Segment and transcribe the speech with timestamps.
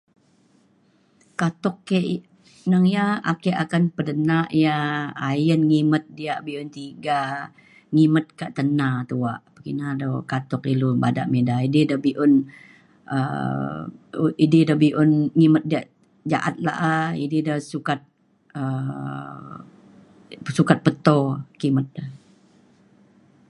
[1.39, 1.77] katok
[2.15, 2.21] ik
[2.69, 4.77] neng ya ake akan pedenak iya
[5.29, 7.21] ayen ngimet jak bi'un tega
[7.93, 9.41] ngimet ke tena tuak
[9.71, 12.31] ina de katok ilu badak meda idi dek bi'un
[13.17, 13.83] um
[14.45, 15.85] idi dek bi'un ngimet jek
[16.31, 18.01] jaat la'a idi dek sukat
[18.61, 19.57] um
[20.57, 21.19] sukat peto
[21.59, 22.05] kimet le.